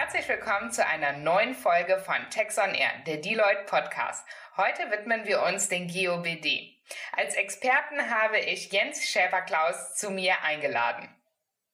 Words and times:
Herzlich 0.00 0.28
willkommen 0.28 0.70
zu 0.70 0.86
einer 0.86 1.14
neuen 1.14 1.54
Folge 1.54 1.98
von 1.98 2.14
Tex 2.30 2.56
on 2.56 2.72
Air, 2.72 2.92
der 3.08 3.16
Deloitte 3.16 3.64
Podcast. 3.66 4.24
Heute 4.56 4.88
widmen 4.92 5.24
wir 5.24 5.42
uns 5.42 5.68
den 5.68 5.88
GOBD. 5.88 6.78
Als 7.16 7.34
Experten 7.34 8.08
habe 8.08 8.38
ich 8.38 8.70
Jens 8.70 9.02
Schäfer-Klaus 9.02 9.96
zu 9.96 10.10
mir 10.10 10.34
eingeladen. 10.44 11.08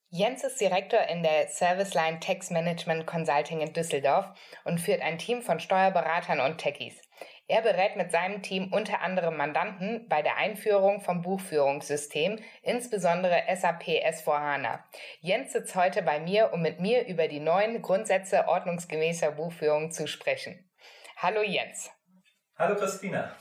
Jens 0.08 0.42
ist 0.42 0.58
Direktor 0.58 1.02
in 1.02 1.22
der 1.22 1.48
Serviceline 1.48 2.18
Tax 2.18 2.48
Management 2.48 3.06
Consulting 3.06 3.60
in 3.60 3.74
Düsseldorf 3.74 4.30
und 4.64 4.80
führt 4.80 5.02
ein 5.02 5.18
Team 5.18 5.42
von 5.42 5.60
Steuerberatern 5.60 6.40
und 6.40 6.56
Techies. 6.56 7.02
Er 7.46 7.60
berät 7.60 7.96
mit 7.96 8.10
seinem 8.10 8.42
Team 8.42 8.72
unter 8.72 9.02
anderem 9.02 9.36
Mandanten 9.36 10.08
bei 10.08 10.22
der 10.22 10.38
Einführung 10.38 11.02
vom 11.02 11.20
Buchführungssystem, 11.20 12.38
insbesondere 12.62 13.42
SAP 13.54 13.82
S4HANA. 13.82 14.82
Jens 15.20 15.52
sitzt 15.52 15.74
heute 15.74 16.02
bei 16.02 16.20
mir, 16.20 16.54
um 16.54 16.62
mit 16.62 16.80
mir 16.80 17.06
über 17.06 17.28
die 17.28 17.40
neuen 17.40 17.82
Grundsätze 17.82 18.48
ordnungsgemäßer 18.48 19.32
Buchführung 19.32 19.90
zu 19.90 20.06
sprechen. 20.06 20.70
Hallo 21.16 21.42
Jens. 21.42 21.90
Hallo 22.56 22.76
Christina. 22.76 23.36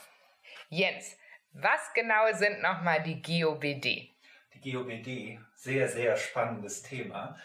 Jens, 0.67 1.16
was 1.53 1.94
genau 1.94 2.25
sind 2.33 2.61
nochmal 2.61 3.02
die 3.03 3.22
GOBD? 3.22 4.11
Die 4.55 4.72
GOBD, 4.72 5.39
sehr, 5.55 5.88
sehr 5.88 6.17
spannendes 6.17 6.83
Thema. 6.83 7.38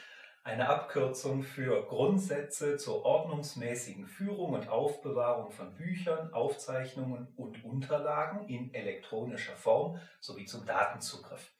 Eine 0.48 0.66
Abkürzung 0.70 1.42
für 1.42 1.84
Grundsätze 1.84 2.78
zur 2.78 3.04
ordnungsmäßigen 3.04 4.06
Führung 4.06 4.54
und 4.54 4.70
Aufbewahrung 4.70 5.50
von 5.50 5.74
Büchern, 5.74 6.32
Aufzeichnungen 6.32 7.28
und 7.36 7.62
Unterlagen 7.64 8.48
in 8.48 8.72
elektronischer 8.72 9.56
Form 9.56 10.00
sowie 10.20 10.46
zum 10.46 10.64
Datenzugriff. 10.64 11.52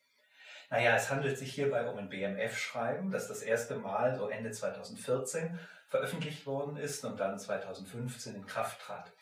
Naja, 0.70 0.96
es 0.96 1.10
handelt 1.10 1.36
sich 1.36 1.52
hierbei 1.52 1.86
um 1.86 1.98
ein 1.98 2.08
BMF-Schreiben, 2.08 3.10
das 3.10 3.28
das 3.28 3.42
erste 3.42 3.76
Mal 3.76 4.16
so 4.16 4.30
Ende 4.30 4.52
2014 4.52 5.58
veröffentlicht 5.86 6.46
worden 6.46 6.78
ist 6.78 7.04
und 7.04 7.20
dann 7.20 7.38
2015 7.38 8.36
in 8.36 8.46
Kraft 8.46 8.80
trat. 8.80 9.12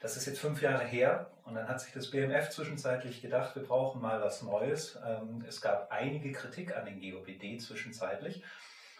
Das 0.00 0.16
ist 0.16 0.26
jetzt 0.26 0.40
fünf 0.40 0.60
Jahre 0.62 0.84
her 0.84 1.30
und 1.44 1.54
dann 1.54 1.68
hat 1.68 1.80
sich 1.80 1.92
das 1.92 2.10
BMF 2.10 2.50
zwischenzeitlich 2.50 3.22
gedacht, 3.22 3.54
wir 3.54 3.62
brauchen 3.62 4.02
mal 4.02 4.20
was 4.20 4.42
Neues. 4.42 4.98
Ähm, 5.06 5.44
es 5.46 5.60
gab 5.60 5.92
einige 5.92 6.32
Kritik 6.32 6.76
an 6.76 6.86
den 6.86 7.00
GOPD 7.00 7.58
zwischenzeitlich 7.58 8.42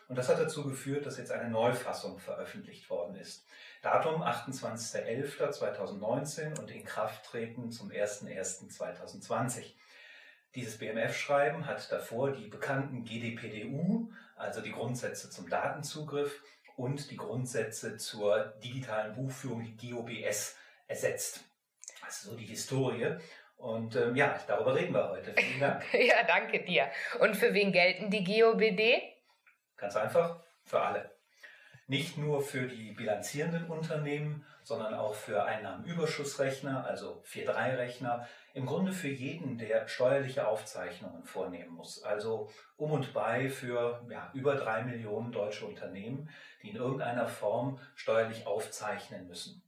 und 0.08 0.16
das 0.16 0.28
hat 0.28 0.38
dazu 0.38 0.64
geführt, 0.64 1.06
dass 1.06 1.18
jetzt 1.18 1.32
eine 1.32 1.50
Neufassung 1.50 2.18
veröffentlicht 2.18 2.88
worden 2.90 3.16
ist. 3.16 3.46
Datum 3.82 4.22
28.11.2019 4.22 6.60
und 6.60 6.70
in 6.70 6.84
Kraft 6.84 7.24
treten 7.24 7.70
zum 7.70 7.90
01.01.2020. 7.90 9.72
Dieses 10.54 10.76
BMF-Schreiben 10.78 11.66
hat 11.66 11.90
davor 11.90 12.32
die 12.32 12.48
bekannten 12.48 13.04
GDPDU, 13.04 14.12
also 14.36 14.60
die 14.60 14.72
Grundsätze 14.72 15.30
zum 15.30 15.48
Datenzugriff 15.48 16.42
und 16.76 17.10
die 17.10 17.16
Grundsätze 17.16 17.96
zur 17.96 18.52
digitalen 18.62 19.14
Buchführung, 19.14 19.64
die 19.64 19.90
GOBS, 19.90 20.56
ersetzt. 20.86 21.40
Also 22.04 22.30
so 22.30 22.36
die 22.36 22.44
Historie. 22.44 23.16
Und 23.56 23.96
ähm, 23.96 24.14
ja, 24.16 24.38
darüber 24.46 24.74
reden 24.74 24.92
wir 24.92 25.08
heute. 25.08 25.32
Vielen 25.34 25.60
Dank. 25.60 25.82
ja, 25.94 26.22
danke 26.26 26.62
dir. 26.64 26.90
Und 27.20 27.36
für 27.36 27.54
wen 27.54 27.72
gelten 27.72 28.10
die 28.10 28.24
GOBD? 28.24 29.11
Ganz 29.82 29.96
einfach, 29.96 30.38
für 30.64 30.80
alle. 30.80 31.10
Nicht 31.88 32.16
nur 32.16 32.40
für 32.40 32.68
die 32.68 32.92
bilanzierenden 32.92 33.66
Unternehmen, 33.66 34.46
sondern 34.62 34.94
auch 34.94 35.12
für 35.12 35.42
Einnahmenüberschussrechner, 35.42 36.86
also 36.86 37.20
4-3-Rechner. 37.26 38.28
Im 38.54 38.66
Grunde 38.66 38.92
für 38.92 39.08
jeden, 39.08 39.58
der 39.58 39.88
steuerliche 39.88 40.46
Aufzeichnungen 40.46 41.24
vornehmen 41.24 41.72
muss. 41.74 42.00
Also 42.04 42.48
um 42.76 42.92
und 42.92 43.12
bei 43.12 43.50
für 43.50 44.06
ja, 44.08 44.30
über 44.34 44.54
drei 44.54 44.84
Millionen 44.84 45.32
deutsche 45.32 45.66
Unternehmen, 45.66 46.30
die 46.62 46.70
in 46.70 46.76
irgendeiner 46.76 47.26
Form 47.26 47.80
steuerlich 47.96 48.46
aufzeichnen 48.46 49.26
müssen. 49.26 49.64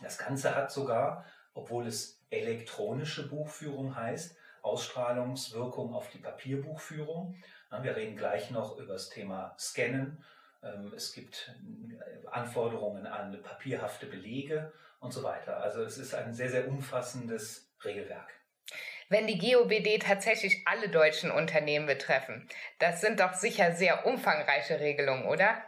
Das 0.00 0.18
Ganze 0.18 0.56
hat 0.56 0.72
sogar, 0.72 1.24
obwohl 1.54 1.86
es 1.86 2.20
elektronische 2.30 3.28
Buchführung 3.28 3.94
heißt, 3.94 4.36
Ausstrahlungswirkung 4.62 5.94
auf 5.94 6.08
die 6.10 6.18
Papierbuchführung. 6.18 7.36
Wir 7.80 7.96
reden 7.96 8.16
gleich 8.16 8.50
noch 8.50 8.76
über 8.78 8.92
das 8.92 9.08
Thema 9.08 9.54
Scannen. 9.58 10.22
Ähm, 10.62 10.92
es 10.94 11.12
gibt 11.12 11.54
äh, 11.90 12.26
Anforderungen 12.28 13.06
an 13.06 13.42
papierhafte 13.42 14.06
Belege 14.06 14.72
und 15.00 15.12
so 15.12 15.22
weiter. 15.22 15.56
Also 15.58 15.82
es 15.82 15.98
ist 15.98 16.14
ein 16.14 16.34
sehr, 16.34 16.50
sehr 16.50 16.68
umfassendes 16.68 17.72
Regelwerk. 17.84 18.28
Wenn 19.08 19.26
die 19.26 19.38
GOBD 19.38 19.98
tatsächlich 19.98 20.62
alle 20.66 20.88
deutschen 20.88 21.30
Unternehmen 21.30 21.86
betreffen, 21.86 22.48
das 22.78 23.00
sind 23.00 23.20
doch 23.20 23.34
sicher 23.34 23.72
sehr 23.72 24.06
umfangreiche 24.06 24.80
Regelungen, 24.80 25.26
oder? 25.26 25.62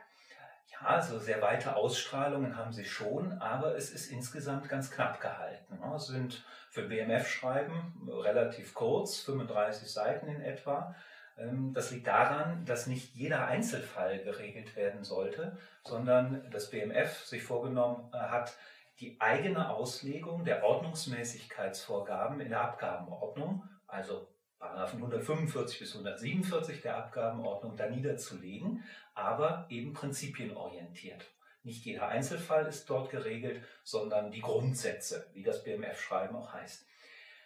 Ja, 0.70 0.86
also 0.86 1.18
sehr 1.18 1.42
weite 1.42 1.76
Ausstrahlungen 1.76 2.56
haben 2.56 2.72
sie 2.72 2.84
schon, 2.84 3.32
aber 3.40 3.76
es 3.76 3.90
ist 3.90 4.10
insgesamt 4.10 4.68
ganz 4.68 4.90
knapp 4.90 5.20
gehalten. 5.20 5.78
Es 5.94 6.06
sind 6.06 6.44
für 6.70 6.88
BMF-Schreiben 6.88 8.08
relativ 8.08 8.72
kurz, 8.72 9.20
35 9.20 9.92
Seiten 9.92 10.28
in 10.28 10.40
etwa. 10.40 10.94
Ähm, 11.38 11.72
das 11.72 11.90
liegt 11.90 12.06
daran, 12.06 12.64
dass 12.64 12.86
nicht 12.86 13.14
jeder 13.14 13.46
Einzelfall 13.46 14.18
geregelt 14.22 14.76
werden 14.76 15.04
sollte, 15.04 15.56
sondern 15.84 16.48
das 16.50 16.70
BMF 16.70 17.24
sich 17.24 17.42
vorgenommen 17.42 18.10
äh, 18.12 18.18
hat, 18.18 18.56
die 19.00 19.20
eigene 19.20 19.70
Auslegung 19.70 20.44
der 20.44 20.62
Ordnungsmäßigkeitsvorgaben 20.62 22.40
in 22.40 22.50
der 22.50 22.60
Abgabenordnung, 22.60 23.68
also 23.86 24.28
Paragraphen 24.58 24.98
145 24.98 25.78
bis 25.80 25.92
147 25.92 26.80
der 26.80 26.96
Abgabenordnung 26.96 27.76
da 27.76 27.88
niederzulegen, 27.90 28.84
aber 29.14 29.66
eben 29.68 29.92
prinzipienorientiert. 29.92 31.24
Nicht 31.64 31.84
jeder 31.84 32.08
Einzelfall 32.08 32.66
ist 32.66 32.88
dort 32.88 33.10
geregelt, 33.10 33.62
sondern 33.82 34.30
die 34.30 34.40
Grundsätze, 34.40 35.26
wie 35.32 35.42
das 35.42 35.64
BMF-Schreiben 35.64 36.36
auch 36.36 36.52
heißt. 36.52 36.86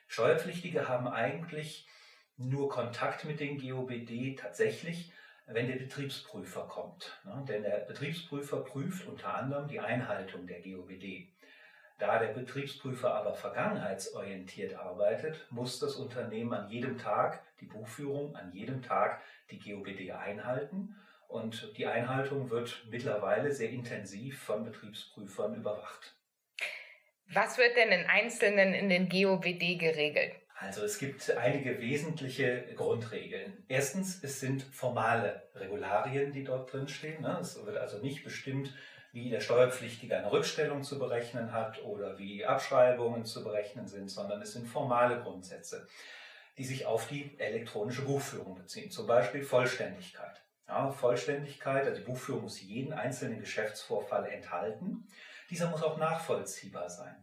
Steuerpflichtige 0.07 0.89
haben 0.89 1.09
eigentlich 1.09 1.87
nur 2.39 2.69
Kontakt 2.69 3.25
mit 3.25 3.41
den 3.41 3.59
GOBD 3.59 4.37
tatsächlich, 4.37 5.13
wenn 5.47 5.67
der 5.67 5.77
Betriebsprüfer 5.77 6.67
kommt. 6.69 7.21
Denn 7.49 7.63
der 7.63 7.81
Betriebsprüfer 7.81 8.61
prüft 8.63 9.07
unter 9.07 9.35
anderem 9.35 9.69
die 9.69 9.81
Einhaltung 9.81 10.47
der 10.47 10.61
GOBD. 10.61 11.29
Da 11.99 12.21
der 12.21 12.29
Betriebsprüfer 12.29 13.13
aber 13.13 13.35
vergangenheitsorientiert 13.35 14.75
arbeitet, 14.75 15.47
muss 15.51 15.81
das 15.81 15.97
Unternehmen 15.97 16.53
an 16.53 16.71
jedem 16.71 16.97
Tag 16.97 17.43
die 17.61 17.67
Buchführung, 17.67 18.37
an 18.37 18.53
jedem 18.53 18.83
Tag 18.83 19.21
die 19.51 19.59
GOBD 19.59 20.13
einhalten. 20.13 20.95
Und 21.27 21.77
die 21.77 21.87
Einhaltung 21.87 22.51
wird 22.51 22.87
mittlerweile 22.89 23.51
sehr 23.51 23.71
intensiv 23.71 24.41
von 24.41 24.65
Betriebsprüfern 24.65 25.57
überwacht. 25.57 26.15
Was 27.31 27.59
wird 27.59 27.77
denn 27.77 27.91
in 27.91 28.07
Einzelnen 28.07 28.73
in 28.73 28.89
den 28.89 29.09
GOBD 29.09 29.77
geregelt? 29.77 30.33
Also 30.61 30.83
es 30.83 30.99
gibt 30.99 31.31
einige 31.37 31.81
wesentliche 31.81 32.65
Grundregeln. 32.75 33.65
Erstens, 33.69 34.23
es 34.25 34.41
sind 34.41 34.63
formale 34.63 35.49
Regularien, 35.55 36.33
die 36.33 36.43
dort 36.43 36.73
drinstehen. 36.73 37.23
Ne? 37.23 37.39
Es 37.41 37.65
wird 37.65 37.77
also 37.77 37.99
nicht 37.99 38.25
bestimmt, 38.25 38.75
wie 39.13 39.31
der 39.31 39.41
Steuerpflichtige 39.41 40.17
eine 40.17 40.33
Rückstellung 40.33 40.83
zu 40.83 40.99
berechnen 40.99 41.53
hat 41.53 41.83
oder 41.85 42.19
wie 42.19 42.45
Abschreibungen 42.45 43.25
zu 43.25 43.45
berechnen 43.45 43.87
sind, 43.87 44.09
sondern 44.09 44.43
es 44.43 44.53
sind 44.53 44.67
formale 44.67 45.21
Grundsätze, 45.21 45.87
die 46.59 46.65
sich 46.65 46.87
auf 46.87 47.07
die 47.07 47.39
elektronische 47.39 48.03
Buchführung 48.03 48.57
beziehen. 48.57 48.91
Zum 48.91 49.07
Beispiel 49.07 49.43
Vollständigkeit. 49.43 50.43
Ja, 50.67 50.91
Vollständigkeit, 50.91 51.87
also 51.87 52.01
die 52.01 52.05
Buchführung 52.05 52.43
muss 52.43 52.61
jeden 52.61 52.93
einzelnen 52.93 53.41
Geschäftsvorfall 53.41 54.27
enthalten. 54.27 55.09
Dieser 55.51 55.71
muss 55.71 55.83
auch 55.83 55.97
nachvollziehbar 55.97 56.91
sein. 56.91 57.17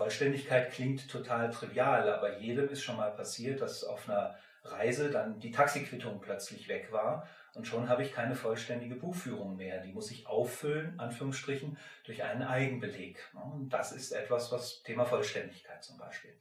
Vollständigkeit 0.00 0.72
klingt 0.72 1.10
total 1.10 1.50
trivial, 1.50 2.10
aber 2.10 2.38
jedem 2.38 2.70
ist 2.70 2.82
schon 2.82 2.96
mal 2.96 3.10
passiert, 3.10 3.60
dass 3.60 3.84
auf 3.84 4.08
einer 4.08 4.34
Reise 4.64 5.10
dann 5.10 5.38
die 5.38 5.50
Taxiquittung 5.50 6.22
plötzlich 6.22 6.68
weg 6.68 6.90
war 6.90 7.28
und 7.52 7.66
schon 7.66 7.86
habe 7.86 8.02
ich 8.02 8.14
keine 8.14 8.34
vollständige 8.34 8.94
Buchführung 8.94 9.56
mehr. 9.56 9.82
Die 9.82 9.92
muss 9.92 10.10
ich 10.10 10.26
auffüllen, 10.26 10.98
Anführungsstrichen, 10.98 11.76
durch 12.04 12.24
einen 12.24 12.44
Eigenbeleg. 12.44 13.18
Und 13.34 13.68
das 13.68 13.92
ist 13.92 14.12
etwas, 14.12 14.50
was 14.50 14.82
Thema 14.84 15.04
Vollständigkeit 15.04 15.84
zum 15.84 15.98
Beispiel. 15.98 16.32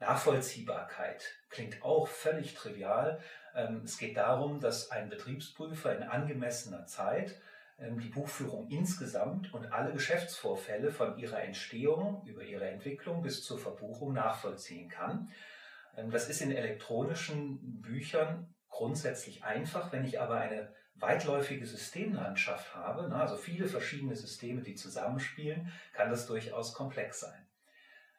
Nachvollziehbarkeit 0.00 1.26
klingt 1.50 1.82
auch 1.82 2.08
völlig 2.08 2.54
trivial. 2.54 3.20
Ähm, 3.54 3.82
es 3.84 3.98
geht 3.98 4.16
darum, 4.16 4.60
dass 4.60 4.90
ein 4.90 5.10
Betriebsprüfer 5.10 5.94
in 5.94 6.04
angemessener 6.04 6.86
Zeit 6.86 7.34
die 7.78 8.08
Buchführung 8.08 8.68
insgesamt 8.68 9.54
und 9.54 9.72
alle 9.72 9.92
Geschäftsvorfälle 9.92 10.90
von 10.90 11.16
ihrer 11.16 11.42
Entstehung 11.42 12.24
über 12.26 12.42
ihre 12.42 12.68
Entwicklung 12.68 13.22
bis 13.22 13.44
zur 13.44 13.58
Verbuchung 13.58 14.12
nachvollziehen 14.12 14.88
kann. 14.88 15.30
Ähm, 15.96 16.10
das 16.10 16.28
ist 16.28 16.40
in 16.40 16.50
elektronischen 16.50 17.80
Büchern 17.80 18.54
grundsätzlich 18.68 19.44
einfach. 19.44 19.92
Wenn 19.92 20.04
ich 20.04 20.20
aber 20.20 20.36
eine 20.36 20.74
weitläufige 20.96 21.64
Systemlandschaft 21.64 22.74
habe, 22.74 23.14
also 23.14 23.36
viele 23.36 23.68
verschiedene 23.68 24.16
Systeme, 24.16 24.62
die 24.62 24.74
zusammenspielen, 24.74 25.72
kann 25.92 26.10
das 26.10 26.26
durchaus 26.26 26.74
komplex 26.74 27.20
sein. 27.20 27.46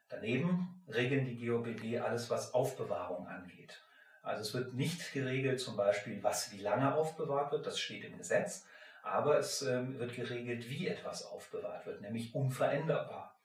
Daneben 0.07 0.81
regeln 0.87 1.25
die 1.25 1.45
GOBD 1.45 1.99
alles, 1.99 2.29
was 2.29 2.53
Aufbewahrung 2.53 3.27
angeht. 3.27 3.83
Also 4.23 4.41
es 4.41 4.53
wird 4.53 4.73
nicht 4.73 5.13
geregelt, 5.13 5.59
zum 5.59 5.75
Beispiel, 5.75 6.23
was 6.23 6.51
wie 6.51 6.61
lange 6.61 6.95
aufbewahrt 6.95 7.51
wird, 7.51 7.65
das 7.65 7.79
steht 7.79 8.05
im 8.05 8.17
Gesetz, 8.17 8.65
Aber 9.09 9.37
es 9.37 9.61
ähm, 9.61 9.99
wird 9.99 10.15
geregelt, 10.15 10.69
wie 10.69 10.87
etwas 10.87 11.25
aufbewahrt 11.25 11.85
wird, 11.85 12.01
nämlich 12.01 12.35
unveränderbar. 12.35 13.35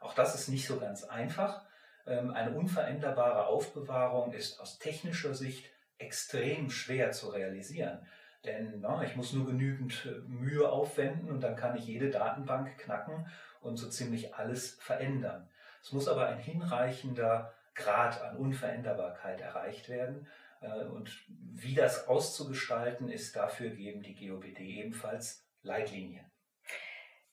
Auch 0.00 0.14
das 0.14 0.34
ist 0.34 0.48
nicht 0.48 0.66
so 0.66 0.78
ganz 0.78 1.04
einfach. 1.04 1.64
Ähm, 2.06 2.32
eine 2.32 2.56
unveränderbare 2.56 3.46
Aufbewahrung 3.46 4.32
ist 4.32 4.60
aus 4.60 4.78
technischer 4.78 5.34
Sicht 5.34 5.70
extrem 5.98 6.70
schwer 6.70 7.12
zu 7.12 7.28
realisieren. 7.28 8.06
Denn 8.44 8.80
na, 8.80 9.04
ich 9.04 9.14
muss 9.14 9.32
nur 9.32 9.46
genügend 9.46 10.04
äh, 10.06 10.18
Mühe 10.26 10.68
aufwenden 10.68 11.30
und 11.30 11.40
dann 11.40 11.54
kann 11.54 11.76
ich 11.76 11.86
jede 11.86 12.10
Datenbank 12.10 12.76
knacken 12.78 13.28
und 13.60 13.76
so 13.76 13.88
ziemlich 13.88 14.34
alles 14.34 14.76
verändern. 14.80 15.48
Es 15.80 15.92
muss 15.92 16.08
aber 16.08 16.26
ein 16.26 16.38
hinreichender 16.38 17.54
Grad 17.74 18.20
an 18.22 18.36
Unveränderbarkeit 18.36 19.40
erreicht 19.40 19.88
werden. 19.88 20.26
Äh, 20.62 20.84
und 20.84 21.24
wie 21.28 21.74
das 21.74 22.08
auszugestalten 22.08 23.08
ist, 23.08 23.36
dafür 23.36 23.70
geben 23.70 24.02
die 24.02 24.14
GOBD 24.14 24.60
ebenfalls 24.60 25.46
Leitlinien. 25.62 26.26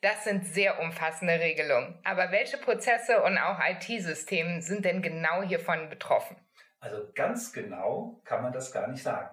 Das 0.01 0.23
sind 0.23 0.45
sehr 0.45 0.79
umfassende 0.79 1.39
Regelungen. 1.39 1.99
Aber 2.05 2.31
welche 2.31 2.57
Prozesse 2.57 3.21
und 3.21 3.37
auch 3.37 3.59
IT-Systeme 3.59 4.61
sind 4.61 4.85
denn 4.85 5.01
genau 5.01 5.43
hiervon 5.43 5.89
betroffen? 5.89 6.37
Also 6.79 7.11
ganz 7.13 7.51
genau 7.51 8.21
kann 8.23 8.41
man 8.41 8.53
das 8.53 8.71
gar 8.71 8.87
nicht 8.87 9.03
sagen. 9.03 9.29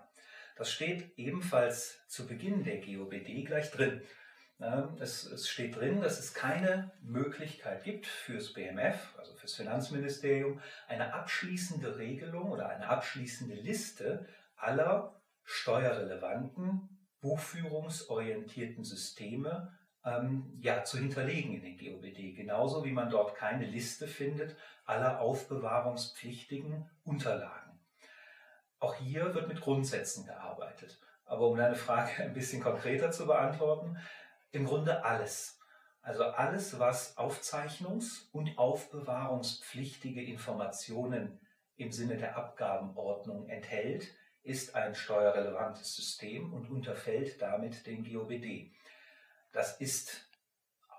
Das 0.57 0.73
steht 0.73 1.17
ebenfalls 1.17 2.05
zu 2.09 2.27
Beginn 2.27 2.65
der 2.65 2.79
GOBD 2.79 3.45
gleich 3.45 3.71
drin. 3.71 4.03
Es, 4.59 5.25
es, 5.25 5.49
steht 5.49 5.77
drin, 5.77 6.01
dass 6.01 6.19
es 6.19 6.33
keine 6.33 6.91
Möglichkeit 7.03 7.85
gibt 7.85 8.07
fürs 8.07 8.55
BMF, 8.55 9.15
also 9.19 9.35
fürs 9.35 9.55
Finanzministerium, 9.55 10.63
eine 10.89 11.13
abschließende 11.13 11.99
Regelung 11.99 12.51
oder 12.51 12.71
eine 12.71 12.89
abschließende 12.89 13.55
Liste 13.55 14.27
aller 14.57 15.21
steuerrelevanten, 15.45 16.89
buchführungsorientierten 17.21 18.83
Systeme 18.83 19.77
ähm, 20.07 20.57
ja, 20.59 20.85
zu 20.85 20.97
hinterlegen 20.99 21.53
in 21.53 21.63
den 21.63 21.77
GOBD. 21.77 22.35
Genauso 22.35 22.83
wie 22.85 22.93
man 22.93 23.11
dort 23.11 23.35
keine 23.35 23.67
Liste 23.67 24.09
findet 24.09 24.57
aller 24.87 25.21
aufbewahrungspflichtigen 25.21 26.89
Unterlagen. 27.05 27.79
Auch 28.79 28.95
hier 28.95 29.35
wird 29.35 29.49
mit 29.49 29.61
Grundsätzen 29.61 30.25
gearbeitet. 30.25 30.99
Aber 31.27 31.49
um 31.49 31.57
deine 31.57 31.75
Frage 31.75 32.11
ein 32.23 32.33
bisschen 32.33 32.63
konkreter 32.63 33.11
zu 33.11 33.27
beantworten, 33.27 33.99
im 34.53 34.65
Grunde 34.65 35.05
alles. 35.05 35.59
Also 36.03 36.25
alles, 36.25 36.79
was 36.79 37.17
aufzeichnungs- 37.17 38.31
und 38.33 38.59
aufbewahrungspflichtige 38.59 40.23
Informationen 40.23 41.41
im 41.77 41.91
Sinne 41.91 42.17
der 42.17 42.37
Abgabenordnung 42.37 43.49
enthält, 43.49 44.15
ist 44.43 44.77
ein 44.77 44.95
steuerrelevantes 44.95 45.97
System 45.97 46.53
und 46.53 46.71
unterfällt 46.71 47.43
damit 47.43 47.87
dem 47.87 48.05
GOBD. 48.05 48.73
Das 49.53 49.81
ist 49.81 50.31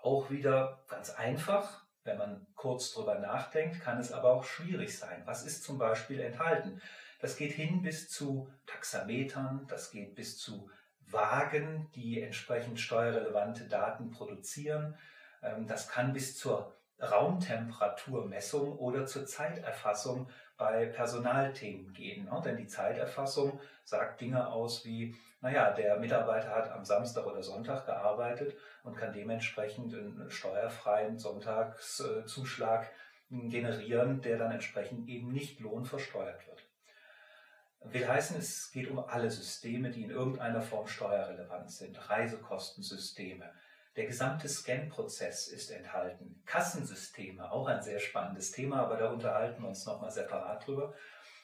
auch 0.02 0.30
wieder 0.30 0.84
ganz 0.90 1.10
einfach. 1.12 1.86
Wenn 2.04 2.18
man 2.18 2.48
kurz 2.56 2.94
drüber 2.94 3.20
nachdenkt, 3.20 3.82
kann 3.82 4.00
es 4.00 4.12
aber 4.12 4.34
auch 4.34 4.44
schwierig 4.44 4.98
sein. 4.98 5.24
Was 5.26 5.46
ist 5.46 5.64
zum 5.64 5.78
Beispiel 5.78 6.20
enthalten? 6.20 6.82
Das 7.20 7.38
geht 7.38 7.54
hin 7.54 7.82
bis 7.82 8.10
zu 8.10 8.52
Taxametern, 8.66 9.66
das 9.68 9.92
geht 9.92 10.16
bis 10.16 10.38
zu 10.38 10.70
Wagen, 11.10 11.90
die 11.96 12.22
entsprechend 12.22 12.80
steuerrelevante 12.80 13.66
Daten 13.66 14.12
produzieren. 14.12 14.98
Ähm, 15.42 15.68
das 15.68 15.90
kann 15.90 16.14
bis 16.14 16.38
zur 16.38 16.74
Raumtemperaturmessung 17.00 18.78
oder 18.78 19.06
zur 19.06 19.26
Zeiterfassung 19.26 20.30
bei 20.58 20.88
Personalthemen 20.88 21.94
gehen. 21.94 22.26
Ne? 22.26 22.42
Denn 22.44 22.58
die 22.58 22.68
Zeiterfassung 22.68 23.60
sagt 23.84 24.22
Dinge 24.22 24.48
aus 24.48 24.84
wie, 24.84 25.16
naja, 25.42 25.72
der 25.72 26.00
Mitarbeiter 26.00 26.50
hat 26.50 26.72
am 26.72 26.84
Samstag 26.84 27.28
oder 27.28 27.44
Sonntag 27.44 27.86
gearbeitet 27.86 28.58
und 28.84 28.98
kann 28.98 29.14
dementsprechend 29.14 29.94
einen 29.94 30.32
steuerfreien 30.32 31.20
Sonntagszuschlag 31.20 32.90
generieren, 33.30 34.22
der 34.22 34.38
dann 34.38 34.52
entsprechend 34.52 35.08
eben 35.08 35.32
nicht 35.32 35.60
lohnversteuert 35.60 36.48
wird. 36.48 36.64
Will 37.92 38.08
heißen, 38.08 38.38
es 38.38 38.72
geht 38.72 38.90
um 38.90 39.00
alle 39.00 39.30
Systeme, 39.30 39.90
die 39.90 40.04
in 40.04 40.10
irgendeiner 40.10 40.62
Form 40.62 40.88
steuerrelevant 40.88 41.72
sind. 41.72 42.10
Reisekostensysteme. 42.10 43.52
Der 43.96 44.06
gesamte 44.06 44.48
Scan-Prozess 44.48 45.48
ist 45.48 45.72
enthalten. 45.72 46.42
Kassensysteme, 46.46 47.52
auch 47.52 47.68
ein 47.68 47.82
sehr 47.82 48.00
spannendes 48.00 48.52
Thema, 48.52 48.82
aber 48.82 48.98
da 48.98 49.10
unterhalten 49.10 49.62
wir 49.64 49.70
uns 49.70 49.86
nochmal 49.86 50.12
separat 50.12 50.68
drüber. 50.68 50.94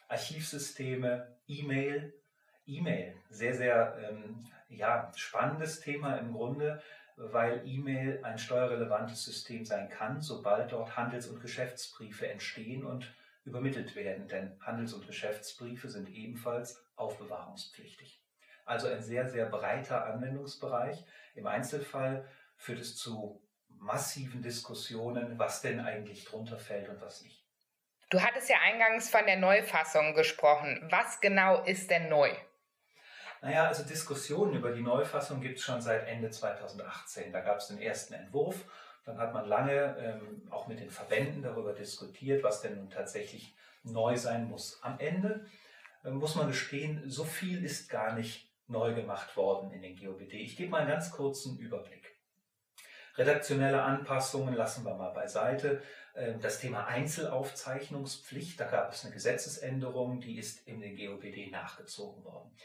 Archivsysteme, 0.07 1.35
E-Mail, 1.47 2.13
E-Mail, 2.67 3.15
sehr, 3.29 3.55
sehr 3.55 3.97
ähm, 4.07 4.45
ja, 4.69 5.11
spannendes 5.15 5.79
Thema 5.79 6.17
im 6.17 6.33
Grunde, 6.33 6.81
weil 7.15 7.61
E-Mail 7.65 8.23
ein 8.23 8.37
steuerrelevantes 8.37 9.23
System 9.23 9.65
sein 9.65 9.89
kann, 9.89 10.21
sobald 10.21 10.71
dort 10.71 10.95
Handels- 10.95 11.27
und 11.27 11.41
Geschäftsbriefe 11.41 12.27
entstehen 12.27 12.85
und 12.85 13.11
übermittelt 13.43 13.95
werden, 13.95 14.27
denn 14.27 14.57
Handels- 14.61 14.93
und 14.93 15.05
Geschäftsbriefe 15.05 15.89
sind 15.89 16.09
ebenfalls 16.09 16.83
aufbewahrungspflichtig. 16.95 18.23
Also 18.65 18.87
ein 18.87 19.01
sehr, 19.01 19.29
sehr 19.29 19.45
breiter 19.47 20.05
Anwendungsbereich. 20.05 21.03
Im 21.35 21.47
Einzelfall 21.47 22.27
führt 22.55 22.79
es 22.79 22.95
zu 22.95 23.41
massiven 23.67 24.41
Diskussionen, 24.41 25.37
was 25.37 25.61
denn 25.61 25.81
eigentlich 25.81 26.23
drunter 26.25 26.57
fällt 26.57 26.87
und 26.87 27.01
was 27.01 27.21
nicht. 27.21 27.43
Du 28.09 28.21
hattest 28.21 28.49
ja 28.49 28.57
eingangs 28.63 29.09
von 29.09 29.25
der 29.25 29.37
Neufassung 29.37 30.13
gesprochen. 30.13 30.87
Was 30.89 31.19
genau 31.19 31.63
ist 31.63 31.89
denn 31.89 32.09
neu? 32.09 32.31
Naja, 33.41 33.67
also 33.67 33.83
Diskussionen 33.83 34.53
über 34.53 34.71
die 34.71 34.81
Neufassung 34.81 35.41
gibt 35.41 35.57
es 35.57 35.65
schon 35.65 35.81
seit 35.81 36.07
Ende 36.07 36.29
2018. 36.29 37.33
Da 37.33 37.41
gab 37.41 37.57
es 37.57 37.67
den 37.67 37.81
ersten 37.81 38.13
Entwurf. 38.13 38.63
Dann 39.05 39.17
hat 39.17 39.33
man 39.33 39.47
lange 39.47 39.97
ähm, 39.97 40.47
auch 40.49 40.67
mit 40.67 40.79
den 40.79 40.89
Verbänden 40.89 41.41
darüber 41.41 41.73
diskutiert, 41.73 42.43
was 42.43 42.61
denn 42.61 42.75
nun 42.77 42.89
tatsächlich 42.89 43.55
neu 43.83 44.15
sein 44.15 44.45
muss. 44.45 44.81
Am 44.81 44.99
Ende 44.99 45.45
äh, 46.03 46.09
muss 46.09 46.35
man 46.35 46.47
gestehen, 46.47 47.03
so 47.09 47.23
viel 47.23 47.63
ist 47.63 47.89
gar 47.89 48.15
nicht 48.15 48.49
neu 48.67 48.93
gemacht 48.93 49.35
worden 49.35 49.71
in 49.71 49.81
den 49.81 49.97
GOBD. 49.97 50.33
Ich 50.33 50.55
gebe 50.55 50.71
mal 50.71 50.81
einen 50.81 50.89
ganz 50.89 51.11
kurzen 51.11 51.57
Überblick. 51.57 52.13
Redaktionelle 53.15 53.83
Anpassungen 53.83 54.55
lassen 54.55 54.85
wir 54.85 54.95
mal 54.95 55.11
beiseite. 55.11 55.81
Ähm, 56.15 56.39
das 56.39 56.59
Thema 56.59 56.85
Einzelaufzeichnungspflicht, 56.87 58.59
da 58.59 58.65
gab 58.65 58.93
es 58.93 59.03
eine 59.03 59.13
Gesetzesänderung, 59.13 60.21
die 60.21 60.37
ist 60.37 60.67
in 60.67 60.79
den 60.79 60.95
GOBD 60.95 61.51
nachgezogen 61.51 62.23
worden. 62.23 62.55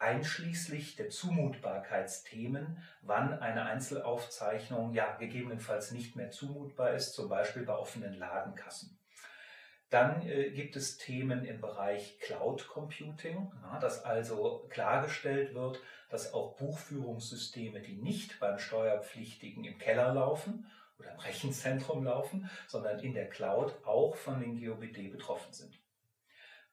Einschließlich 0.00 0.96
der 0.96 1.10
Zumutbarkeitsthemen, 1.10 2.82
wann 3.02 3.38
eine 3.38 3.66
Einzelaufzeichnung 3.66 4.94
ja 4.94 5.14
gegebenenfalls 5.16 5.92
nicht 5.92 6.16
mehr 6.16 6.30
zumutbar 6.30 6.94
ist, 6.94 7.12
zum 7.12 7.28
Beispiel 7.28 7.64
bei 7.64 7.76
offenen 7.76 8.14
Ladenkassen. 8.14 8.98
Dann 9.90 10.26
äh, 10.26 10.52
gibt 10.52 10.74
es 10.76 10.96
Themen 10.96 11.44
im 11.44 11.60
Bereich 11.60 12.18
Cloud 12.20 12.66
Computing, 12.68 13.52
ja, 13.62 13.78
dass 13.78 14.02
also 14.02 14.66
klargestellt 14.70 15.52
wird, 15.52 15.80
dass 16.08 16.32
auch 16.32 16.56
Buchführungssysteme, 16.56 17.82
die 17.82 17.96
nicht 17.96 18.40
beim 18.40 18.58
Steuerpflichtigen 18.58 19.64
im 19.64 19.76
Keller 19.78 20.14
laufen 20.14 20.66
oder 20.98 21.12
im 21.12 21.18
Rechenzentrum 21.18 22.04
laufen, 22.04 22.48
sondern 22.68 23.00
in 23.00 23.12
der 23.12 23.28
Cloud 23.28 23.74
auch 23.84 24.16
von 24.16 24.40
den 24.40 24.58
GOBD 24.58 25.08
betroffen 25.08 25.52
sind. 25.52 25.78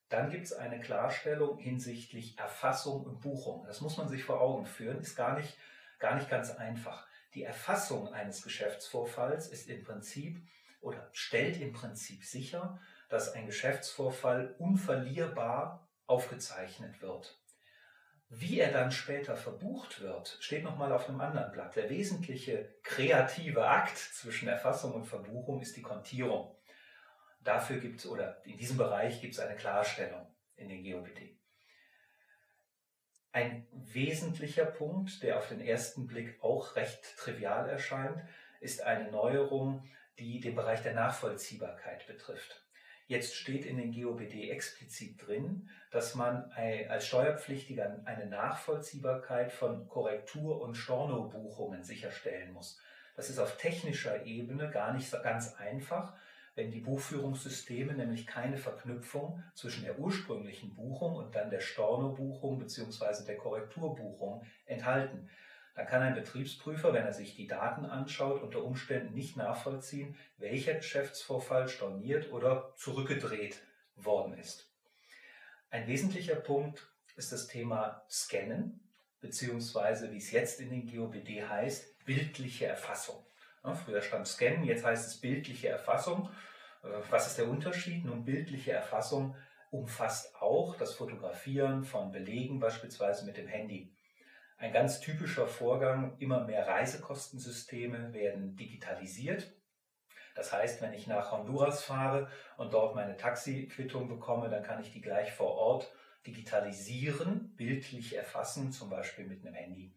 Dann 0.09 0.29
gibt 0.29 0.45
es 0.45 0.53
eine 0.53 0.79
Klarstellung 0.79 1.57
hinsichtlich 1.57 2.37
Erfassung 2.37 3.03
und 3.03 3.19
Buchung. 3.19 3.65
Das 3.65 3.81
muss 3.81 3.97
man 3.97 4.07
sich 4.07 4.23
vor 4.23 4.39
Augen 4.39 4.65
führen, 4.65 4.99
ist 4.99 5.15
gar 5.15 5.37
nicht, 5.37 5.57
gar 5.99 6.15
nicht 6.15 6.29
ganz 6.29 6.51
einfach. 6.51 7.05
Die 7.33 7.43
Erfassung 7.43 8.13
eines 8.13 8.41
Geschäftsvorfalls 8.41 9.47
ist 9.49 9.69
im 9.69 9.83
Prinzip 9.83 10.41
oder 10.81 11.09
stellt 11.11 11.59
im 11.59 11.73
Prinzip 11.73 12.23
sicher, 12.23 12.79
dass 13.09 13.33
ein 13.33 13.45
Geschäftsvorfall 13.45 14.55
unverlierbar 14.59 15.87
aufgezeichnet 16.05 17.01
wird. 17.01 17.37
Wie 18.29 18.59
er 18.59 18.71
dann 18.71 18.91
später 18.91 19.37
verbucht 19.37 20.01
wird, 20.01 20.37
steht 20.41 20.63
nochmal 20.63 20.91
auf 20.91 21.07
einem 21.07 21.21
anderen 21.21 21.51
Blatt. 21.51 21.75
Der 21.75 21.89
wesentliche 21.89 22.75
kreative 22.83 23.65
Akt 23.65 23.97
zwischen 23.97 24.49
Erfassung 24.49 24.93
und 24.93 25.05
Verbuchung 25.05 25.61
ist 25.61 25.77
die 25.77 25.81
Kontierung. 25.81 26.56
Dafür 27.47 27.77
gibt 27.77 28.01
es, 28.01 28.05
oder 28.05 28.41
in 28.43 28.57
diesem 28.57 28.75
Bereich 28.75 29.21
gibt 29.21 29.33
es 29.33 29.39
eine 29.39 29.55
Klarstellung 29.55 30.27
in 30.57 30.67
den 30.67 30.83
GOBD. 30.83 31.39
Ein 33.31 33.65
wesentlicher 33.71 34.65
Punkt, 34.65 35.23
der 35.23 35.37
auf 35.37 35.47
den 35.47 35.61
ersten 35.61 36.07
Blick 36.07 36.43
auch 36.43 36.75
recht 36.75 37.15
trivial 37.15 37.69
erscheint, 37.69 38.21
ist 38.59 38.81
eine 38.81 39.09
Neuerung, 39.11 39.89
die 40.19 40.41
den 40.41 40.55
Bereich 40.55 40.81
der 40.83 40.93
Nachvollziehbarkeit 40.93 42.05
betrifft. 42.05 42.65
Jetzt 43.05 43.35
steht 43.35 43.65
in 43.65 43.77
den 43.77 43.93
GOBD 43.93 44.49
explizit 44.49 45.25
drin, 45.25 45.69
dass 45.89 46.15
man 46.15 46.51
als 46.51 47.07
Steuerpflichtiger 47.07 48.01
eine 48.03 48.25
Nachvollziehbarkeit 48.25 49.53
von 49.53 49.87
Korrektur- 49.87 50.59
und 50.59 50.75
Stornobuchungen 50.75 51.81
sicherstellen 51.81 52.51
muss. 52.51 52.77
Das 53.15 53.29
ist 53.29 53.39
auf 53.39 53.55
technischer 53.55 54.25
Ebene 54.25 54.69
gar 54.69 54.93
nicht 54.93 55.09
ganz 55.23 55.55
einfach, 55.55 56.13
wenn 56.57 56.71
die 56.71 56.79
Buchführungssysteme 56.79 57.93
nämlich 57.93 58.25
keine 58.25 58.57
Verknüpfung 58.57 59.43
zwischen 59.53 59.83
der 59.83 59.99
ursprünglichen 59.99 60.73
Buchung 60.73 61.15
und 61.15 61.35
dann 61.35 61.51
der 61.51 61.59
Storno-Buchung 61.59 62.57
bzw. 62.57 63.25
der 63.27 63.37
Korrekturbuchung 63.37 64.43
enthalten. 64.65 65.29
Dann 65.75 65.85
kann 65.85 66.01
ein 66.01 66.15
Betriebsprüfer, 66.15 66.93
wenn 66.93 67.05
er 67.05 67.13
sich 67.13 67.35
die 67.35 67.45
Daten 67.45 67.85
anschaut, 67.85 68.41
unter 68.41 68.63
Umständen 68.63 69.13
nicht 69.13 69.37
nachvollziehen, 69.37 70.17
welcher 70.39 70.73
Geschäftsvorfall 70.73 71.69
storniert 71.69 72.31
oder 72.31 72.73
zurückgedreht 72.75 73.61
worden 73.95 74.33
ist. 74.33 74.73
Ein 75.69 75.85
wesentlicher 75.85 76.37
Punkt 76.37 76.91
ist 77.17 77.31
das 77.31 77.45
Thema 77.45 78.03
Scannen, 78.09 78.79
beziehungsweise 79.19 80.11
wie 80.11 80.17
es 80.17 80.31
jetzt 80.31 80.59
in 80.59 80.71
den 80.71 80.87
GOBD 80.87 81.47
heißt, 81.47 82.03
bildliche 82.03 82.65
Erfassung. 82.65 83.23
Früher 83.63 84.01
stand 84.01 84.27
Scannen, 84.27 84.63
jetzt 84.63 84.85
heißt 84.85 85.07
es 85.07 85.21
bildliche 85.21 85.69
Erfassung. 85.69 86.29
Äh, 86.83 86.87
was 87.09 87.27
ist 87.27 87.37
der 87.37 87.49
Unterschied? 87.49 88.05
Nun, 88.05 88.25
bildliche 88.25 88.71
Erfassung 88.71 89.35
umfasst 89.69 90.35
auch 90.41 90.77
das 90.77 90.95
Fotografieren 90.95 91.83
von 91.83 92.11
Belegen, 92.11 92.59
beispielsweise 92.59 93.25
mit 93.25 93.37
dem 93.37 93.47
Handy. 93.47 93.93
Ein 94.57 94.73
ganz 94.73 94.99
typischer 94.99 95.47
Vorgang, 95.47 96.17
immer 96.19 96.43
mehr 96.43 96.67
Reisekostensysteme 96.67 98.13
werden 98.13 98.55
digitalisiert. 98.55 99.53
Das 100.35 100.53
heißt, 100.53 100.81
wenn 100.81 100.93
ich 100.93 101.07
nach 101.07 101.31
Honduras 101.31 101.83
fahre 101.83 102.29
und 102.57 102.73
dort 102.73 102.95
meine 102.95 103.17
Taxiquittung 103.17 104.07
bekomme, 104.07 104.49
dann 104.49 104.63
kann 104.63 104.81
ich 104.81 104.91
die 104.91 105.01
gleich 105.01 105.31
vor 105.33 105.51
Ort 105.55 105.91
digitalisieren, 106.25 107.55
bildlich 107.55 108.15
erfassen, 108.15 108.71
zum 108.71 108.89
Beispiel 108.89 109.25
mit 109.25 109.45
einem 109.45 109.55
Handy. 109.55 109.96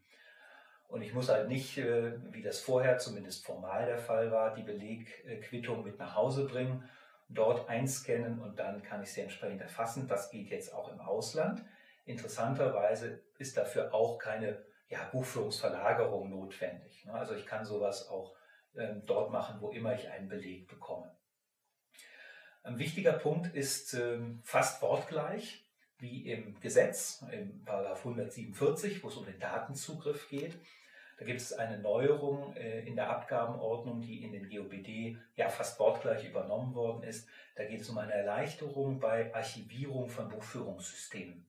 Und 0.91 1.01
ich 1.03 1.13
muss 1.13 1.29
halt 1.29 1.47
nicht, 1.47 1.77
äh, 1.77 2.11
wie 2.33 2.41
das 2.41 2.59
vorher 2.59 2.97
zumindest 2.97 3.45
formal 3.45 3.85
der 3.85 3.97
Fall 3.97 4.29
war, 4.29 4.53
die 4.53 4.63
Belegquittung 4.63 5.83
mit 5.83 5.97
nach 5.97 6.15
Hause 6.15 6.45
bringen, 6.45 6.83
dort 7.29 7.69
einscannen 7.69 8.41
und 8.41 8.59
dann 8.59 8.83
kann 8.83 9.01
ich 9.01 9.13
sie 9.13 9.21
entsprechend 9.21 9.61
erfassen. 9.61 10.09
Das 10.09 10.29
geht 10.29 10.49
jetzt 10.49 10.73
auch 10.73 10.91
im 10.91 10.99
Ausland. 10.99 11.63
Interessanterweise 12.03 13.21
ist 13.37 13.55
dafür 13.55 13.93
auch 13.93 14.17
keine 14.17 14.65
ja, 14.89 14.99
Buchführungsverlagerung 15.13 16.29
notwendig. 16.29 17.05
Ne? 17.05 17.13
Also 17.13 17.35
ich 17.35 17.45
kann 17.45 17.63
sowas 17.63 18.09
auch 18.09 18.35
ähm, 18.75 19.03
dort 19.05 19.31
machen, 19.31 19.61
wo 19.61 19.69
immer 19.69 19.95
ich 19.95 20.09
einen 20.09 20.27
Beleg 20.27 20.67
bekomme. 20.67 21.15
Ein 22.63 22.79
wichtiger 22.79 23.13
Punkt 23.13 23.55
ist 23.55 23.93
ähm, 23.93 24.41
fast 24.43 24.81
wortgleich 24.81 25.65
wie 25.99 26.29
im 26.29 26.59
Gesetz, 26.59 27.23
im 27.31 27.63
147, 27.65 29.03
wo 29.03 29.07
es 29.07 29.15
um 29.15 29.25
den 29.25 29.39
Datenzugriff 29.39 30.27
geht. 30.27 30.57
Da 31.21 31.27
gibt 31.27 31.39
es 31.39 31.53
eine 31.53 31.77
Neuerung 31.77 32.55
äh, 32.55 32.79
in 32.79 32.95
der 32.95 33.11
Abgabenordnung, 33.11 34.01
die 34.01 34.23
in 34.23 34.31
den 34.31 34.49
GOBD 34.49 35.19
ja 35.35 35.49
fast 35.49 35.79
wortgleich 35.79 36.27
übernommen 36.27 36.73
worden 36.73 37.03
ist. 37.03 37.29
Da 37.55 37.63
geht 37.63 37.81
es 37.81 37.89
um 37.89 37.99
eine 37.99 38.13
Erleichterung 38.13 38.99
bei 38.99 39.31
Archivierung 39.31 40.09
von 40.09 40.29
Buchführungssystemen 40.29 41.45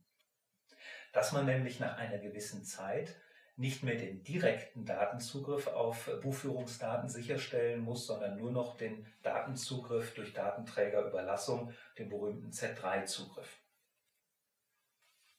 dass 1.13 1.33
man 1.33 1.47
nämlich 1.47 1.79
nach 1.79 1.99
einer 1.99 2.19
gewissen 2.19 2.65
Zeit 2.65 3.17
nicht 3.57 3.83
mehr 3.83 3.97
den 3.97 4.25
direkten 4.25 4.87
Datenzugriff 4.87 5.67
auf 5.67 6.11
Buchführungsdaten 6.23 7.09
sicherstellen 7.09 7.81
muss, 7.81 8.07
sondern 8.07 8.39
nur 8.39 8.51
noch 8.51 8.77
den 8.77 9.07
Datenzugriff 9.23 10.15
durch 10.15 10.33
Datenträgerüberlassung, 10.33 11.73
den 11.99 12.09
berühmten 12.09 12.51
Z3-Zugriff. 12.51 13.62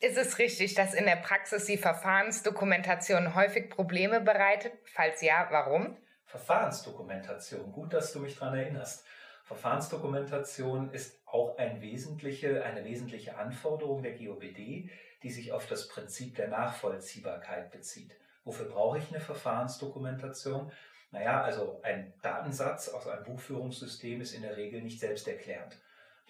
Ist 0.04 0.18
es 0.18 0.38
richtig, 0.38 0.74
dass 0.74 0.94
in 0.94 1.06
der 1.06 1.16
Praxis 1.16 1.64
die 1.64 1.78
Verfahrensdokumentation 1.78 3.36
häufig 3.36 3.70
Probleme 3.70 4.20
bereitet? 4.20 4.74
Falls 4.84 5.22
ja, 5.22 5.48
warum? 5.50 5.96
Verfahrensdokumentation, 6.26 7.72
gut, 7.72 7.94
dass 7.94 8.12
du 8.12 8.20
mich 8.20 8.38
daran 8.38 8.60
erinnerst. 8.60 9.06
Verfahrensdokumentation 9.46 10.92
ist 10.92 11.22
auch 11.26 11.58
ein 11.58 11.82
wesentliche, 11.82 12.66
eine 12.66 12.84
wesentliche 12.84 13.38
Anforderung 13.38 14.04
der 14.04 14.18
GOBD, 14.18 14.90
die 15.24 15.30
sich 15.30 15.54
auf 15.54 15.68
das 15.68 15.88
Prinzip 15.88 16.36
der 16.36 16.50
Nachvollziehbarkeit 16.50 17.72
bezieht. 17.72 18.14
Wofür 18.44 18.66
brauche 18.66 18.98
ich 18.98 19.08
eine 19.08 19.22
Verfahrensdokumentation? 19.22 20.70
Naja, 21.12 21.42
also 21.42 21.80
ein 21.82 22.14
Datensatz 22.22 22.90
aus 22.90 23.08
einem 23.08 23.24
Buchführungssystem 23.24 24.20
ist 24.20 24.34
in 24.34 24.42
der 24.42 24.58
Regel 24.58 24.82
nicht 24.82 25.00
selbsterklärend. 25.00 25.78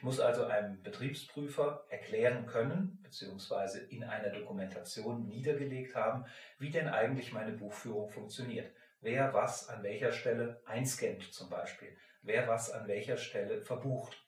Ich 0.04 0.06
muss 0.06 0.20
also 0.20 0.44
einem 0.44 0.82
Betriebsprüfer 0.84 1.86
erklären 1.88 2.46
können, 2.46 3.00
beziehungsweise 3.04 3.80
in 3.80 4.04
einer 4.04 4.32
Dokumentation 4.32 5.30
niedergelegt 5.30 5.96
haben, 5.96 6.26
wie 6.60 6.72
denn 6.72 6.90
eigentlich 6.90 7.32
meine 7.32 7.54
Buchführung 7.54 8.10
funktioniert. 8.10 8.70
Wer 9.00 9.34
was 9.34 9.70
an 9.70 9.82
welcher 9.82 10.12
Stelle 10.12 10.62
einscannt 10.66 11.34
zum 11.34 11.50
Beispiel. 11.50 11.96
Wer 12.22 12.50
was 12.50 12.70
an 12.70 12.86
welcher 12.90 13.16
Stelle 13.16 13.62
verbucht. 13.62 14.22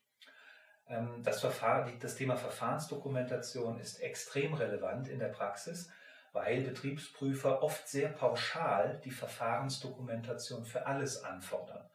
Ähm, 0.88 1.22
das, 1.24 1.42
Verfahren, 1.42 2.00
das 2.00 2.16
Thema 2.16 2.38
Verfahrensdokumentation 2.38 3.78
ist 3.78 4.02
extrem 4.02 4.54
relevant 4.54 5.10
in 5.10 5.20
der 5.20 5.28
Praxis, 5.28 5.92
weil 6.32 6.62
Betriebsprüfer 6.62 7.62
oft 7.62 7.86
sehr 7.90 8.08
pauschal 8.08 9.02
die 9.04 9.12
Verfahrensdokumentation 9.12 10.64
für 10.64 10.88
alles 10.88 11.22
anfordern. 11.26 11.86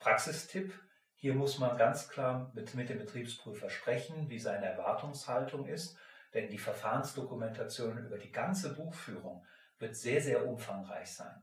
Praxistipp, 0.00 0.74
hier 1.16 1.34
muss 1.34 1.58
man 1.58 1.78
ganz 1.78 2.08
klar 2.08 2.50
mit, 2.54 2.74
mit 2.74 2.88
dem 2.88 2.98
Betriebsprüfer 2.98 3.70
sprechen, 3.70 4.28
wie 4.28 4.38
seine 4.38 4.66
Erwartungshaltung 4.66 5.66
ist, 5.66 5.96
denn 6.34 6.50
die 6.50 6.58
Verfahrensdokumentation 6.58 7.98
über 8.04 8.18
die 8.18 8.32
ganze 8.32 8.74
Buchführung 8.74 9.44
wird 9.78 9.96
sehr, 9.96 10.20
sehr 10.20 10.46
umfangreich 10.46 11.12
sein. 11.12 11.42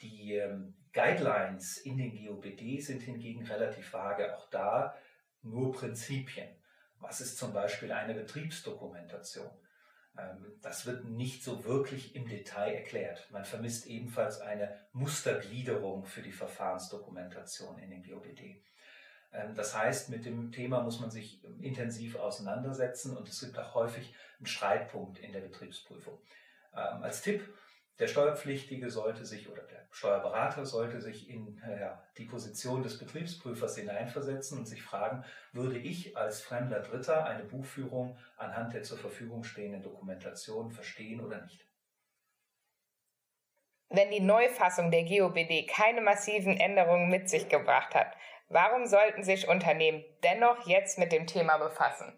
Die 0.00 0.34
ähm, 0.34 0.74
Guidelines 0.92 1.78
in 1.78 1.98
den 1.98 2.12
GOBD 2.12 2.80
sind 2.80 3.02
hingegen 3.02 3.44
relativ 3.44 3.92
vage. 3.92 4.36
Auch 4.36 4.48
da 4.50 4.96
nur 5.42 5.72
Prinzipien. 5.72 6.48
Was 7.00 7.20
ist 7.20 7.38
zum 7.38 7.52
Beispiel 7.52 7.92
eine 7.92 8.14
Betriebsdokumentation? 8.14 9.50
Ähm, 10.18 10.58
das 10.62 10.86
wird 10.86 11.04
nicht 11.04 11.42
so 11.42 11.64
wirklich 11.64 12.14
im 12.14 12.28
Detail 12.28 12.74
erklärt. 12.74 13.28
Man 13.30 13.44
vermisst 13.44 13.86
ebenfalls 13.86 14.40
eine 14.40 14.76
Mustergliederung 14.92 16.04
für 16.04 16.22
die 16.22 16.32
Verfahrensdokumentation 16.32 17.78
in 17.78 17.90
den 17.90 18.02
GOBD. 18.02 18.62
Ähm, 19.32 19.54
das 19.54 19.76
heißt, 19.76 20.10
mit 20.10 20.24
dem 20.24 20.52
Thema 20.52 20.82
muss 20.82 21.00
man 21.00 21.10
sich 21.10 21.42
intensiv 21.60 22.16
auseinandersetzen 22.16 23.16
und 23.16 23.28
es 23.28 23.40
gibt 23.40 23.58
auch 23.58 23.74
häufig 23.74 24.14
einen 24.38 24.46
Streitpunkt 24.46 25.18
in 25.18 25.32
der 25.32 25.40
Betriebsprüfung. 25.40 26.18
Ähm, 26.74 27.02
als 27.02 27.22
Tipp, 27.22 27.42
der 27.98 28.06
Steuerpflichtige 28.06 28.90
sollte 28.90 29.24
sich 29.24 29.48
oder 29.50 29.62
der 29.62 29.86
Steuerberater 29.90 30.64
sollte 30.64 31.00
sich 31.00 31.28
in 31.28 31.60
ja, 31.80 32.00
die 32.16 32.26
Position 32.26 32.82
des 32.82 32.98
Betriebsprüfers 32.98 33.76
hineinversetzen 33.76 34.58
und 34.58 34.66
sich 34.66 34.82
fragen, 34.82 35.24
würde 35.52 35.78
ich 35.78 36.16
als 36.16 36.40
fremder 36.40 36.80
Dritter 36.80 37.26
eine 37.26 37.42
Buchführung 37.42 38.16
anhand 38.36 38.74
der 38.74 38.84
zur 38.84 38.98
Verfügung 38.98 39.42
stehenden 39.42 39.82
Dokumentation 39.82 40.70
verstehen 40.70 41.20
oder 41.20 41.42
nicht? 41.42 41.66
Wenn 43.90 44.10
die 44.10 44.20
Neufassung 44.20 44.90
der 44.90 45.04
GOBD 45.04 45.66
keine 45.66 46.02
massiven 46.02 46.58
Änderungen 46.58 47.08
mit 47.08 47.28
sich 47.30 47.48
gebracht 47.48 47.94
hat, 47.94 48.14
warum 48.48 48.86
sollten 48.86 49.22
sich 49.22 49.48
Unternehmen 49.48 50.04
dennoch 50.22 50.66
jetzt 50.66 50.98
mit 50.98 51.12
dem 51.12 51.26
Thema 51.26 51.58
befassen? 51.58 52.12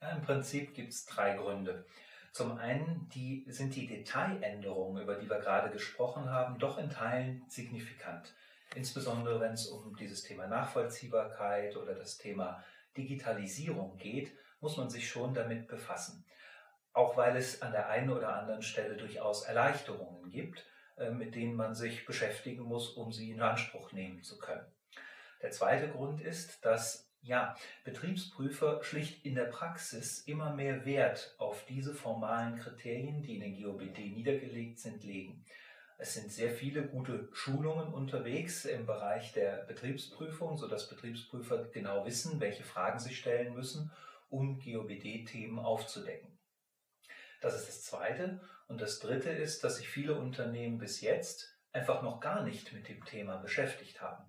Im 0.00 0.22
Prinzip 0.22 0.74
gibt 0.74 0.92
es 0.92 1.06
drei 1.06 1.36
Gründe. 1.36 1.86
Zum 2.32 2.56
einen 2.58 3.08
die, 3.14 3.44
sind 3.48 3.74
die 3.76 3.86
Detailänderungen, 3.86 5.02
über 5.02 5.16
die 5.16 5.28
wir 5.28 5.38
gerade 5.38 5.70
gesprochen 5.70 6.30
haben, 6.30 6.58
doch 6.58 6.78
in 6.78 6.88
Teilen 6.88 7.44
signifikant. 7.48 8.34
Insbesondere 8.74 9.38
wenn 9.38 9.52
es 9.52 9.66
um 9.66 9.94
dieses 9.96 10.22
Thema 10.22 10.46
Nachvollziehbarkeit 10.46 11.76
oder 11.76 11.94
das 11.94 12.16
Thema 12.16 12.64
Digitalisierung 12.96 13.98
geht, 13.98 14.32
muss 14.60 14.78
man 14.78 14.88
sich 14.88 15.08
schon 15.08 15.34
damit 15.34 15.68
befassen. 15.68 16.24
Auch 16.94 17.16
weil 17.16 17.36
es 17.36 17.60
an 17.62 17.72
der 17.72 17.88
einen 17.88 18.10
oder 18.10 18.34
anderen 18.34 18.62
Stelle 18.62 18.96
durchaus 18.96 19.44
Erleichterungen 19.44 20.30
gibt, 20.30 20.66
äh, 20.96 21.10
mit 21.10 21.34
denen 21.34 21.54
man 21.54 21.74
sich 21.74 22.06
beschäftigen 22.06 22.62
muss, 22.62 22.90
um 22.90 23.12
sie 23.12 23.30
in 23.30 23.40
Anspruch 23.40 23.92
nehmen 23.92 24.22
zu 24.22 24.38
können. 24.38 24.66
Der 25.42 25.50
zweite 25.50 25.88
Grund 25.88 26.20
ist, 26.20 26.64
dass 26.64 27.12
ja, 27.22 27.56
Betriebsprüfer 27.84 28.82
schlicht 28.82 29.24
in 29.24 29.34
der 29.34 29.44
Praxis 29.44 30.20
immer 30.20 30.54
mehr 30.54 30.84
Wert 30.84 31.34
auf 31.38 31.64
diese 31.66 31.94
formalen 31.94 32.58
Kriterien, 32.58 33.22
die 33.22 33.36
in 33.36 33.40
den 33.40 33.62
GOBD 33.62 34.10
niedergelegt 34.10 34.78
sind, 34.80 35.04
legen. 35.04 35.44
Es 35.98 36.14
sind 36.14 36.32
sehr 36.32 36.50
viele 36.50 36.84
gute 36.88 37.28
Schulungen 37.32 37.94
unterwegs 37.94 38.64
im 38.64 38.86
Bereich 38.86 39.32
der 39.32 39.64
Betriebsprüfung, 39.66 40.56
sodass 40.56 40.88
Betriebsprüfer 40.88 41.68
genau 41.70 42.04
wissen, 42.04 42.40
welche 42.40 42.64
Fragen 42.64 42.98
sie 42.98 43.14
stellen 43.14 43.54
müssen, 43.54 43.92
um 44.28 44.58
GOBD-Themen 44.58 45.60
aufzudecken. 45.60 46.38
Das 47.40 47.54
ist 47.54 47.68
das 47.68 47.82
Zweite. 47.82 48.40
Und 48.66 48.80
das 48.80 48.98
Dritte 48.98 49.30
ist, 49.30 49.62
dass 49.62 49.76
sich 49.76 49.88
viele 49.88 50.18
Unternehmen 50.18 50.78
bis 50.78 51.02
jetzt 51.02 51.56
einfach 51.72 52.02
noch 52.02 52.20
gar 52.20 52.42
nicht 52.42 52.72
mit 52.72 52.88
dem 52.88 53.04
Thema 53.04 53.36
beschäftigt 53.36 54.00
haben. 54.00 54.24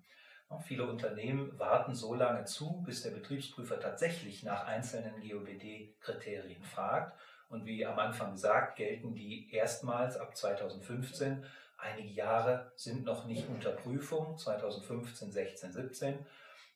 Viele 0.66 0.86
Unternehmen 0.86 1.58
warten 1.58 1.94
so 1.94 2.14
lange 2.14 2.44
zu, 2.44 2.82
bis 2.86 3.02
der 3.02 3.10
Betriebsprüfer 3.10 3.80
tatsächlich 3.80 4.42
nach 4.42 4.66
einzelnen 4.66 5.20
GOBD-Kriterien 5.20 6.62
fragt. 6.62 7.18
Und 7.48 7.66
wie 7.66 7.84
am 7.84 7.98
Anfang 7.98 8.32
gesagt, 8.32 8.76
gelten 8.76 9.14
die 9.14 9.52
erstmals 9.52 10.16
ab 10.16 10.36
2015. 10.36 11.44
Einige 11.76 12.08
Jahre 12.08 12.72
sind 12.76 13.04
noch 13.04 13.26
nicht 13.26 13.48
unter 13.48 13.72
Prüfung, 13.72 14.38
2015, 14.38 15.32
16, 15.32 15.72
17. 15.72 16.26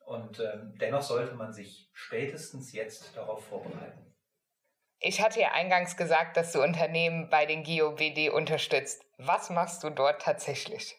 Und 0.04 0.40
ähm, 0.40 0.74
dennoch 0.78 1.02
sollte 1.02 1.34
man 1.34 1.52
sich 1.52 1.88
spätestens 1.92 2.72
jetzt 2.72 3.16
darauf 3.16 3.44
vorbereiten. 3.44 4.14
Ich 5.00 5.22
hatte 5.22 5.40
ja 5.40 5.52
eingangs 5.52 5.96
gesagt, 5.96 6.36
dass 6.36 6.52
du 6.52 6.62
Unternehmen 6.62 7.30
bei 7.30 7.46
den 7.46 7.62
GOBD 7.62 8.30
unterstützt. 8.30 9.04
Was 9.16 9.48
machst 9.50 9.84
du 9.84 9.90
dort 9.90 10.22
tatsächlich? 10.22 10.96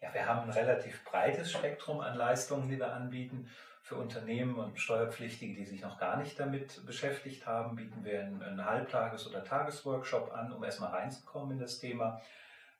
Ja, 0.00 0.12
wir 0.12 0.26
haben 0.26 0.42
ein 0.42 0.50
relativ 0.50 1.04
breites 1.04 1.50
Spektrum 1.50 2.00
an 2.00 2.16
Leistungen, 2.16 2.68
die 2.68 2.78
wir 2.78 2.92
anbieten. 2.92 3.48
Für 3.82 3.96
Unternehmen 3.96 4.56
und 4.56 4.78
Steuerpflichtige, 4.78 5.54
die 5.54 5.64
sich 5.64 5.80
noch 5.80 5.98
gar 5.98 6.16
nicht 6.16 6.38
damit 6.38 6.84
beschäftigt 6.84 7.46
haben, 7.46 7.76
bieten 7.76 8.04
wir 8.04 8.20
einen, 8.20 8.42
einen 8.42 8.64
Halbtages- 8.64 9.28
oder 9.28 9.44
Tagesworkshop 9.44 10.32
an, 10.32 10.52
um 10.52 10.64
erstmal 10.64 10.90
reinzukommen 10.90 11.52
in 11.52 11.60
das 11.60 11.78
Thema. 11.78 12.20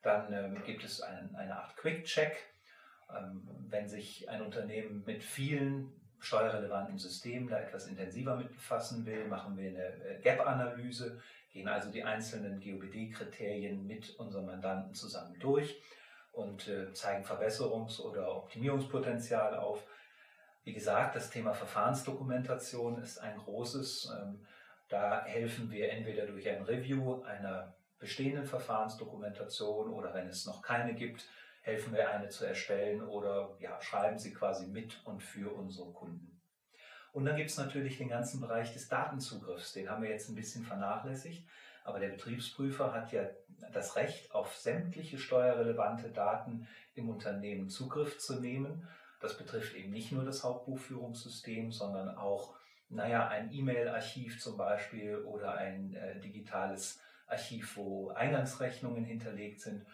Dann 0.03 0.31
ähm, 0.31 0.63
gibt 0.65 0.83
es 0.83 1.01
einen, 1.01 1.33
eine 1.35 1.57
Art 1.57 1.75
Quick-Check. 1.77 2.35
Ähm, 3.09 3.47
wenn 3.69 3.87
sich 3.87 4.29
ein 4.29 4.41
Unternehmen 4.41 5.03
mit 5.05 5.23
vielen 5.23 5.93
steuerrelevanten 6.19 6.97
Systemen 6.97 7.47
da 7.47 7.59
etwas 7.59 7.87
intensiver 7.87 8.35
mit 8.35 8.51
befassen 8.51 9.05
will, 9.05 9.27
machen 9.27 9.57
wir 9.57 9.69
eine 9.69 9.85
äh, 10.03 10.19
Gap-Analyse, 10.21 11.21
gehen 11.51 11.67
also 11.67 11.89
die 11.89 12.03
einzelnen 12.03 12.59
GOBD-Kriterien 12.59 13.87
mit 13.87 14.13
unserem 14.19 14.47
Mandanten 14.47 14.93
zusammen 14.93 15.39
durch 15.39 15.81
und 16.37 16.67
äh, 16.67 16.93
zeigen 16.93 17.25
Verbesserungs- 17.25 17.99
oder 17.99 18.35
Optimierungspotenzial 18.35 19.55
auf. 19.55 19.83
Wie 20.63 20.73
gesagt, 20.73 21.15
das 21.15 21.31
Thema 21.31 21.53
Verfahrensdokumentation 21.53 23.01
ist 23.01 23.17
ein 23.17 23.37
großes. 23.37 24.13
Ähm, 24.15 24.45
da 24.87 25.25
helfen 25.25 25.71
wir 25.71 25.89
entweder 25.91 26.27
durch 26.27 26.47
ein 26.47 26.61
Review 26.61 27.23
einer 27.23 27.75
bestehenden 27.97 28.45
Verfahrensdokumentation 28.45 29.89
oder 29.89 30.13
wenn 30.13 30.27
es 30.27 30.45
noch 30.45 30.61
keine 30.61 30.93
gibt, 30.93 31.25
helfen 31.61 31.93
wir 31.93 32.09
eine 32.09 32.29
zu 32.29 32.45
erstellen 32.45 33.01
oder 33.01 33.57
ja, 33.59 33.81
schreiben 33.81 34.19
sie 34.19 34.33
quasi 34.33 34.67
mit 34.67 35.01
und 35.05 35.23
für 35.23 35.51
unsere 35.51 35.91
Kunden. 35.91 36.39
Und 37.13 37.25
dann 37.25 37.35
gibt 37.35 37.49
es 37.49 37.57
natürlich 37.57 37.97
den 37.97 38.09
ganzen 38.09 38.39
Bereich 38.39 38.71
des 38.73 38.87
Datenzugriffs. 38.87 39.73
Den 39.73 39.89
haben 39.89 40.03
wir 40.03 40.11
jetzt 40.11 40.29
ein 40.29 40.35
bisschen 40.35 40.63
vernachlässigt. 40.63 41.43
Aber 41.83 41.99
der 41.99 42.09
Betriebsprüfer 42.09 42.93
hat 42.93 43.11
ja 43.13 43.23
das 43.73 43.95
Recht, 43.95 44.33
auf 44.33 44.55
sämtliche 44.55 45.17
steuerrelevante 45.17 46.09
Daten 46.09 46.67
im 46.95 47.09
Unternehmen 47.09 47.69
Zugriff 47.69 48.17
zu 48.19 48.39
nehmen 48.39 48.87
das 49.19 49.37
betrifft 49.37 49.75
eben 49.75 49.91
nicht 49.91 50.11
nur 50.11 50.23
das 50.23 50.43
Hauptbuchführungssystem, 50.43 51.71
sondern 51.71 52.15
auch, 52.15 52.55
naja, 52.89 53.27
ein 53.27 53.51
E-Mail-Archiv 53.51 54.39
zum 54.41 54.57
Beispiel 54.57 55.17
oder 55.17 55.55
ein 55.55 55.95
äh, 55.95 56.19
digitales 56.19 57.01
Archiv, 57.25 57.77
wo 57.77 58.09
Eingangsrechnungen 58.11 59.03
hinterlegt 59.03 59.61
sind. 59.61 59.85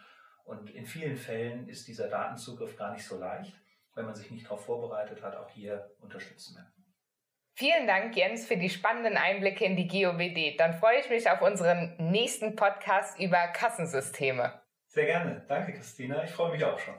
Und 0.44 0.70
in 0.70 0.84
vielen 0.84 1.16
Fällen 1.16 1.68
ist 1.68 1.88
dieser 1.88 2.08
Datenzugriff 2.08 2.76
gar 2.76 2.92
nicht 2.92 3.06
so 3.06 3.18
leicht. 3.18 3.54
Wenn 3.94 4.04
man 4.04 4.14
sich 4.14 4.30
nicht 4.30 4.44
darauf 4.44 4.64
vorbereitet 4.64 5.22
hat, 5.22 5.36
auch 5.36 5.48
hier 5.48 5.90
unterstützen 6.00 6.56
wir. 6.56 6.73
Vielen 7.56 7.86
Dank, 7.86 8.16
Jens, 8.16 8.48
für 8.48 8.56
die 8.56 8.68
spannenden 8.68 9.16
Einblicke 9.16 9.64
in 9.64 9.76
die 9.76 9.86
GOBD. 9.86 10.56
Dann 10.56 10.74
freue 10.74 10.98
ich 10.98 11.08
mich 11.08 11.30
auf 11.30 11.40
unseren 11.40 11.94
nächsten 11.98 12.56
Podcast 12.56 13.20
über 13.20 13.46
Kassensysteme. 13.46 14.60
Sehr 14.88 15.06
gerne. 15.06 15.44
Danke, 15.46 15.72
Christina. 15.72 16.24
Ich 16.24 16.30
freue 16.30 16.50
mich 16.50 16.64
auch 16.64 16.78
schon. 16.80 16.94